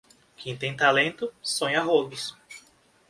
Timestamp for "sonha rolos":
1.43-2.35